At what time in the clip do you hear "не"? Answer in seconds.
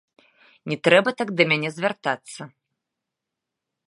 0.71-0.77